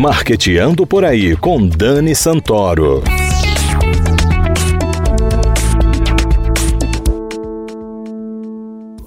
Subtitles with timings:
[0.00, 3.04] Marqueteando por aí com Dani Santoro.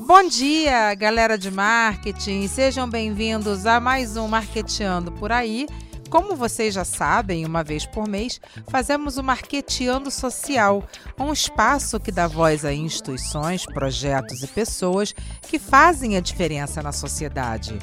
[0.06, 2.48] Bom dia, galera de marketing.
[2.48, 5.66] Sejam bem-vindos a mais um Marqueteando por aí.
[6.12, 10.88] Como vocês já sabem, uma vez por mês, fazemos o Marqueteando Social,
[11.20, 16.92] um espaço que dá voz a instituições, projetos e pessoas que fazem a diferença na
[16.92, 17.80] sociedade.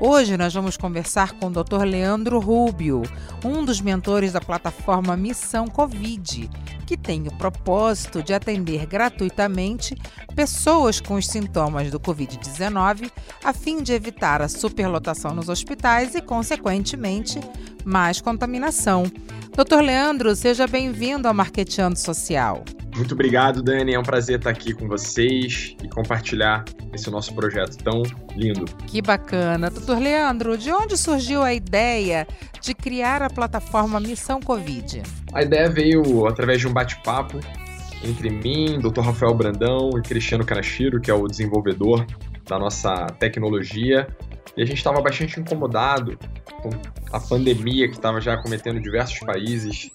[0.00, 1.84] Hoje nós vamos conversar com o Dr.
[1.84, 3.02] Leandro Rubio,
[3.44, 6.50] um dos mentores da plataforma Missão Covid,
[6.84, 9.94] que tem o propósito de atender gratuitamente
[10.34, 13.10] pessoas com os sintomas do Covid-19,
[13.42, 17.40] a fim de evitar a superlotação nos hospitais e, consequentemente,
[17.84, 19.04] mais contaminação.
[19.54, 22.64] Doutor Leandro, seja bem-vindo ao Marqueteando Social.
[22.96, 23.94] Muito obrigado, Dani.
[23.94, 28.02] É um prazer estar aqui com vocês e compartilhar esse nosso projeto tão
[28.36, 28.64] lindo.
[28.86, 29.70] Que bacana.
[29.70, 32.26] Doutor Leandro, de onde surgiu a ideia
[32.60, 35.02] de criar a plataforma Missão Covid?
[35.32, 37.38] A ideia veio através de um bate-papo
[38.04, 39.00] entre mim, Dr.
[39.00, 42.06] Rafael Brandão e Cristiano Kanashiro, que é o desenvolvedor
[42.46, 44.06] da nossa tecnologia.
[44.56, 46.18] E a gente estava bastante incomodado
[46.62, 46.70] com
[47.12, 49.90] a pandemia que estava já acometendo diversos países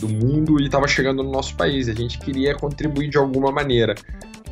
[0.00, 1.88] do mundo e estava chegando no nosso país.
[1.88, 3.94] A gente queria contribuir de alguma maneira.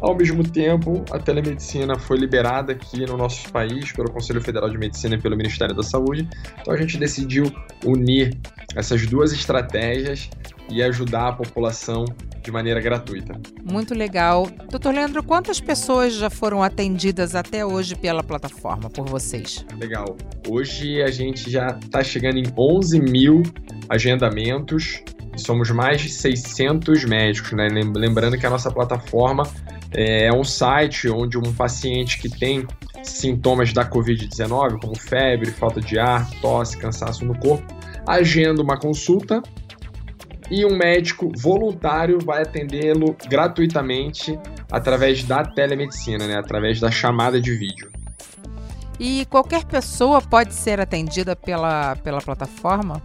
[0.03, 4.77] Ao mesmo tempo, a telemedicina foi liberada aqui no nosso país pelo Conselho Federal de
[4.77, 6.28] Medicina e pelo Ministério da Saúde.
[6.61, 7.45] Então a gente decidiu
[7.84, 8.36] unir
[8.75, 10.28] essas duas estratégias
[10.69, 12.05] e ajudar a população
[12.42, 13.41] de maneira gratuita.
[13.62, 14.48] Muito legal.
[14.69, 19.64] Doutor Leandro, quantas pessoas já foram atendidas até hoje pela plataforma por vocês?
[19.78, 20.17] Legal.
[20.48, 23.45] Hoje a gente já está chegando em 11 mil
[23.89, 25.00] agendamentos
[25.36, 27.69] somos mais de 600 médicos, né?
[27.95, 29.45] Lembrando que a nossa plataforma
[29.94, 32.66] é, é um site onde um paciente que tem
[33.02, 37.66] sintomas da Covid-19, como febre, falta de ar, tosse, cansaço no corpo,
[38.06, 39.42] agenda uma consulta
[40.50, 44.39] e um médico voluntário vai atendê-lo gratuitamente
[44.70, 46.36] através da telemedicina, né?
[46.36, 47.90] através da chamada de vídeo.
[49.00, 53.02] E qualquer pessoa pode ser atendida pela, pela plataforma?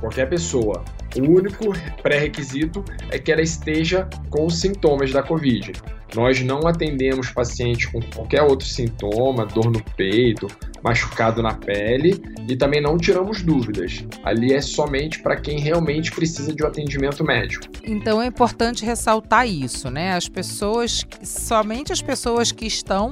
[0.00, 0.84] Qualquer pessoa.
[1.16, 5.72] O único pré-requisito é que ela esteja com sintomas da Covid.
[6.14, 10.46] Nós não atendemos pacientes com qualquer outro sintoma, dor no peito,
[10.82, 14.04] machucado na pele e também não tiramos dúvidas.
[14.22, 17.66] Ali é somente para quem realmente precisa de um atendimento médico.
[17.82, 20.12] Então é importante ressaltar isso, né?
[20.12, 23.10] As pessoas, somente as pessoas que estão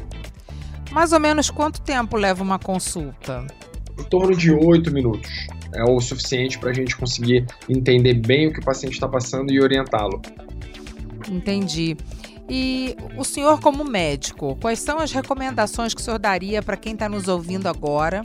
[0.93, 3.47] Mais ou menos quanto tempo leva uma consulta?
[3.99, 5.31] Em torno de oito minutos.
[5.73, 9.51] É o suficiente para a gente conseguir entender bem o que o paciente está passando
[9.51, 10.21] e orientá-lo.
[11.27, 11.97] Entendi.
[12.47, 16.93] E o senhor, como médico, quais são as recomendações que o senhor daria para quem
[16.93, 18.21] está nos ouvindo agora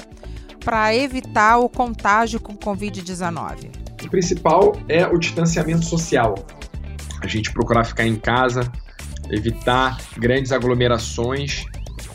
[0.60, 3.89] para evitar o contágio com Covid-19?
[4.10, 6.36] Principal é o distanciamento social.
[7.22, 8.72] A gente procurar ficar em casa,
[9.30, 11.66] evitar grandes aglomerações,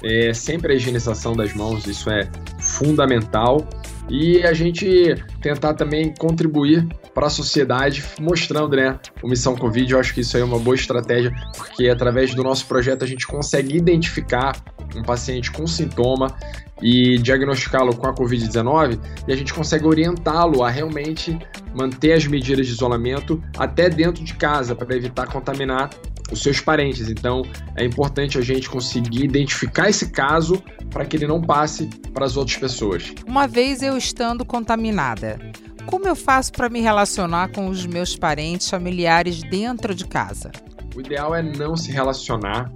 [0.03, 2.28] é, sempre a higienização das mãos, isso é
[2.75, 3.67] fundamental.
[4.09, 9.93] E a gente tentar também contribuir para a sociedade, mostrando né, o Missão Covid.
[9.93, 13.07] Eu acho que isso aí é uma boa estratégia, porque através do nosso projeto a
[13.07, 14.62] gente consegue identificar
[14.95, 16.37] um paciente com sintoma
[16.83, 21.39] e diagnosticá-lo com a Covid-19 e a gente consegue orientá-lo a realmente
[21.75, 25.91] manter as medidas de isolamento até dentro de casa para evitar contaminar
[26.31, 27.09] os seus parentes.
[27.09, 27.43] Então,
[27.76, 30.62] é importante a gente conseguir identificar esse caso
[30.94, 33.12] para que ele não passe para as outras pessoas.
[33.26, 35.41] Uma vez eu estando contaminada,
[35.87, 40.52] como eu faço para me relacionar com os meus parentes, familiares dentro de casa?
[40.94, 42.73] O ideal é não se relacionar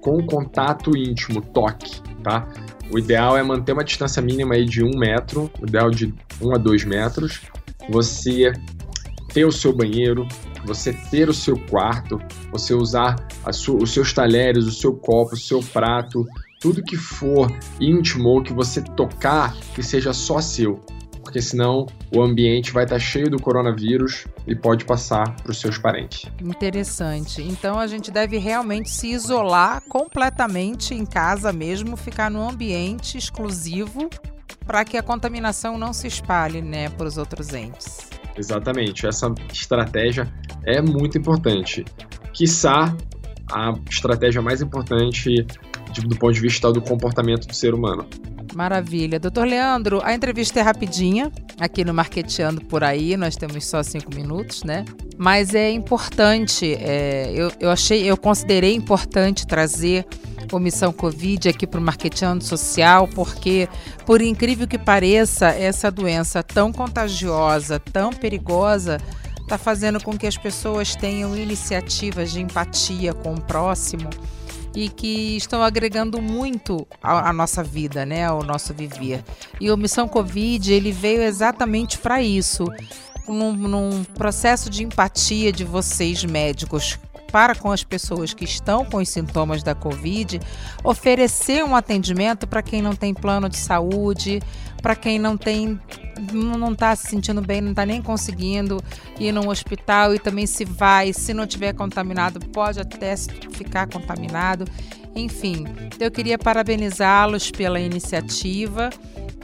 [0.00, 2.48] com contato íntimo, toque, tá?
[2.90, 6.12] O ideal é manter uma distância mínima aí de um metro, o ideal de
[6.42, 7.40] um a dois metros.
[7.88, 8.52] Você
[9.32, 10.26] ter o seu banheiro,
[10.66, 12.20] você ter o seu quarto,
[12.50, 13.14] você usar
[13.52, 16.26] sua, os seus talheres, o seu copo, o seu prato,
[16.60, 20.80] tudo que for íntimo ou que você tocar, que seja só seu.
[21.22, 25.78] porque senão o ambiente vai estar cheio do coronavírus e pode passar para os seus
[25.78, 26.24] parentes.
[26.42, 27.40] Interessante.
[27.40, 34.10] Então a gente deve realmente se isolar completamente em casa mesmo, ficar num ambiente exclusivo
[34.66, 38.08] para que a contaminação não se espalhe, né, para os outros entes.
[38.36, 39.06] Exatamente.
[39.06, 40.26] Essa estratégia
[40.64, 41.84] é muito importante.
[42.32, 42.96] Quiçá
[43.52, 45.46] a estratégia mais importante
[45.92, 48.06] do ponto de vista do comportamento do ser humano.
[48.54, 49.18] Maravilha.
[49.18, 54.14] Doutor Leandro, a entrevista é rapidinha, aqui no Marqueteando por aí, nós temos só cinco
[54.14, 54.84] minutos, né?
[55.16, 60.06] Mas é importante, é, eu, eu achei, eu considerei importante trazer
[60.50, 63.68] o Missão Covid aqui para o Marqueteando Social, porque,
[64.04, 68.98] por incrível que pareça, essa doença tão contagiosa, tão perigosa,
[69.42, 74.08] está fazendo com que as pessoas tenham iniciativas de empatia com o próximo
[74.74, 79.22] e que estão agregando muito à, nossa vida, né, ao nosso viver.
[79.60, 82.66] E o Missão Covid ele veio exatamente para isso,
[83.26, 86.98] num, num processo de empatia de vocês médicos
[87.30, 90.40] para com as pessoas que estão com os sintomas da Covid,
[90.82, 94.40] oferecer um atendimento para quem não tem plano de saúde,
[94.82, 95.78] para quem não tem
[96.32, 98.82] não está se sentindo bem, não está nem conseguindo
[99.18, 104.66] ir no hospital e também se vai, se não tiver contaminado, pode até ficar contaminado.
[105.14, 105.66] Enfim,
[105.98, 108.90] eu queria parabenizá-los pela iniciativa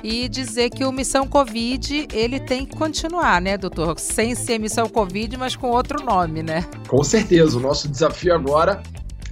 [0.03, 3.99] e dizer que o Missão Covid ele tem que continuar, né, doutor?
[3.99, 6.65] Sem ser Missão Covid, mas com outro nome, né?
[6.89, 7.57] Com certeza.
[7.59, 8.83] O nosso desafio agora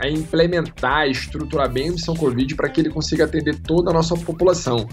[0.03, 4.17] é implementar, estruturar bem o Missão Covid para que ele consiga atender toda a nossa
[4.17, 4.89] população.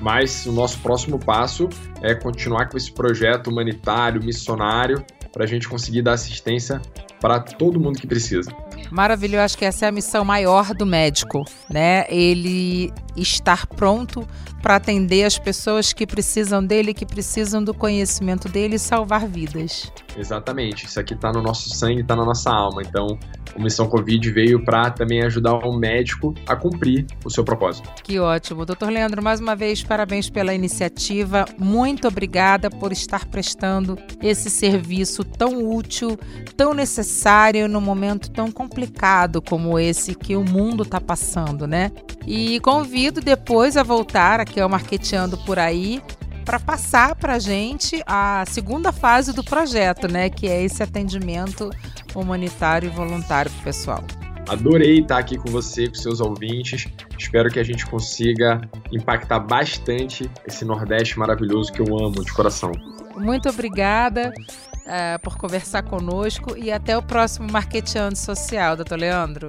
[0.00, 1.68] Mas o nosso próximo passo
[2.02, 6.80] é continuar com esse projeto humanitário, missionário, para a gente conseguir dar assistência
[7.20, 8.50] para todo mundo que precisa.
[8.90, 12.06] Maravilhoso, acho que essa é a missão maior do médico, né?
[12.08, 14.26] Ele estar pronto
[14.62, 19.90] para atender as pessoas que precisam dele, que precisam do conhecimento dele e salvar vidas.
[20.16, 22.82] Exatamente, isso aqui está no nosso sangue, está na nossa alma.
[22.82, 23.18] Então,
[23.54, 27.90] a Missão Covid veio para também ajudar o médico a cumprir o seu propósito.
[28.02, 28.64] Que ótimo.
[28.64, 31.44] Doutor Leandro, mais uma vez, parabéns pela iniciativa.
[31.58, 36.18] Muito obrigada por estar prestando esse serviço tão útil,
[36.56, 41.90] tão necessário num momento tão complicado como esse que o mundo está passando, né?
[42.26, 42.60] E
[43.00, 46.02] convido depois a voltar aqui ao Marqueteando por aí
[46.44, 50.28] para passar para a gente a segunda fase do projeto, né?
[50.28, 51.70] Que é esse atendimento
[52.14, 54.04] humanitário e voluntário para o pessoal.
[54.46, 56.88] Adorei estar aqui com você, com seus ouvintes.
[57.18, 58.60] Espero que a gente consiga
[58.92, 62.70] impactar bastante esse Nordeste maravilhoso que eu amo de coração.
[63.16, 69.46] Muito obrigada uh, por conversar conosco e até o próximo Marqueteando Social, doutor Leandro.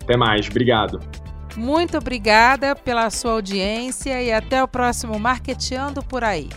[0.00, 1.00] Até mais, obrigado.
[1.56, 6.48] Muito obrigada pela sua audiência e até o próximo Marqueteando por aí.